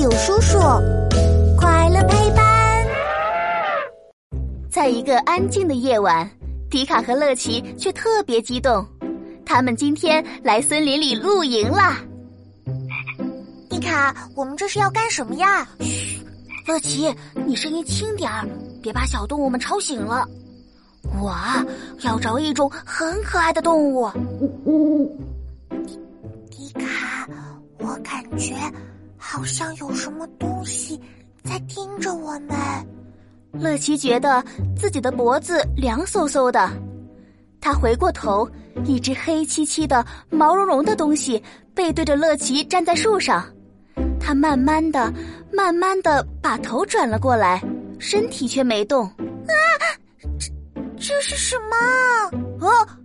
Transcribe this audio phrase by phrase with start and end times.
[0.00, 0.58] 友叔叔，
[1.58, 2.86] 快乐陪伴。
[4.70, 6.26] 在一个安静的夜晚，
[6.70, 8.82] 迪卡和乐奇却特别激动。
[9.44, 11.98] 他们今天来森林里露营啦！
[13.68, 15.68] 迪卡，我们这是要干什么呀？
[15.80, 16.24] 嘘，
[16.66, 17.14] 乐奇，
[17.44, 18.48] 你声音轻点儿，
[18.82, 20.26] 别把小动物们吵醒了。
[21.20, 21.36] 我
[22.04, 24.08] 要找一种很可爱的动物。
[26.50, 27.28] 迪卡，
[27.80, 28.54] 我感觉
[29.32, 31.00] 好像有什么东西
[31.44, 32.58] 在盯着我们。
[33.52, 34.44] 乐奇觉得
[34.76, 36.68] 自己的脖子凉飕飕的，
[37.60, 38.50] 他回过头，
[38.84, 41.40] 一只黑漆漆的、毛茸茸的东西
[41.72, 43.48] 背对着乐奇站在树上。
[44.18, 45.12] 他慢慢的、
[45.52, 47.62] 慢慢的把头转了过来，
[48.00, 49.06] 身体却没动。
[49.06, 49.54] 啊，
[50.40, 50.50] 这
[50.96, 52.66] 这是什么？
[52.66, 52.98] 啊，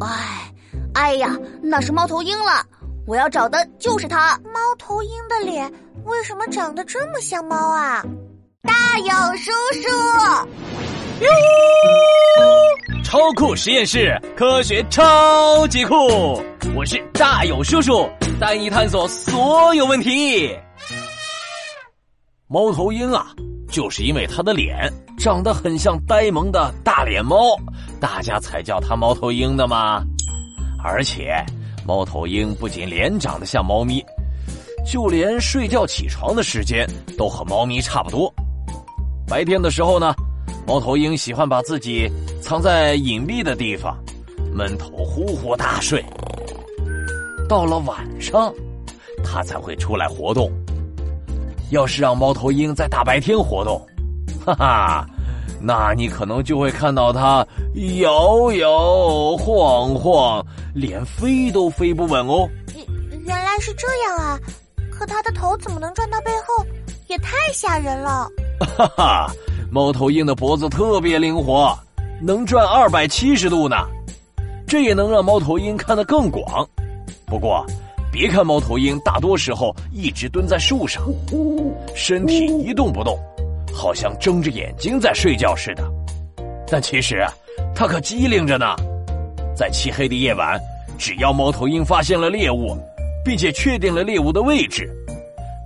[0.00, 0.52] 哎，
[0.94, 2.66] 哎呀，那是猫头鹰了。
[3.06, 4.38] 我要找的就是它。
[4.44, 5.70] 猫头鹰的脸
[6.04, 8.04] 为什么长得这么像猫啊？
[8.62, 9.88] 大勇叔叔，
[11.20, 11.28] 哟，
[13.04, 15.94] 超酷实验室，科学超级酷！
[16.76, 18.08] 我是大勇叔叔，
[18.40, 20.56] 带你探索所有问题。
[22.46, 23.26] 猫头鹰啊，
[23.68, 27.56] 就是因为它的脸长得很像呆萌的大脸猫，
[28.00, 30.04] 大家才叫它猫头鹰的嘛。
[30.84, 31.44] 而且。
[31.84, 34.04] 猫头鹰不仅脸长得像猫咪，
[34.86, 36.86] 就连睡觉起床的时间
[37.18, 38.32] 都和猫咪差不多。
[39.26, 40.14] 白天的时候呢，
[40.66, 42.10] 猫头鹰喜欢把自己
[42.40, 43.96] 藏在隐蔽的地方，
[44.52, 46.04] 闷头呼呼大睡。
[47.48, 48.52] 到了晚上，
[49.24, 50.50] 它才会出来活动。
[51.70, 53.80] 要是让猫头鹰在大白天活动，
[54.44, 55.06] 哈哈，
[55.60, 57.46] 那你可能就会看到它
[58.00, 60.44] 摇摇晃晃。
[60.74, 62.48] 连飞都飞不稳哦！
[62.74, 62.86] 原
[63.26, 64.38] 原来是这样啊！
[64.90, 66.64] 可它的头怎么能转到背后？
[67.08, 68.26] 也太吓人了！
[68.76, 69.30] 哈哈，
[69.70, 71.78] 猫头鹰的脖子特别灵活，
[72.22, 73.76] 能转二百七十度呢。
[74.66, 76.66] 这也能让猫头鹰看得更广。
[77.26, 77.62] 不过，
[78.10, 81.02] 别看猫头鹰大多时候一直蹲在树上，
[81.94, 83.18] 身体一动不动，
[83.82, 85.82] 好像睁着眼睛在睡觉似的。
[86.68, 87.26] 但其实，
[87.74, 88.76] 它可机灵着呢。
[89.56, 90.56] 在漆黑的夜晚，
[90.96, 92.78] 只要猫头鹰发现了猎物，
[93.24, 94.88] 并且确定了猎物的位置，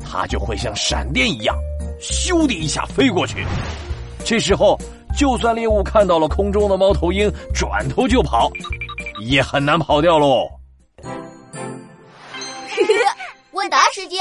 [0.00, 1.56] 它就会像闪电一样，
[2.00, 3.44] 咻的一下飞过去。
[4.24, 4.78] 这时候，
[5.18, 8.48] 就算猎物看到了空中的猫头鹰，转头就跑，
[9.26, 10.48] 也很难跑掉喽。
[13.50, 14.20] 问答时间，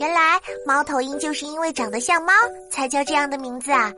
[0.00, 2.32] 原来猫头鹰就是因为长得像猫，
[2.70, 3.92] 才叫这样的名字啊！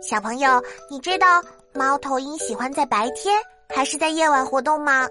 [0.00, 1.26] 小朋友，你知道
[1.74, 3.38] 猫头鹰喜欢在白天？
[3.68, 5.06] 还是在夜晚活动吗？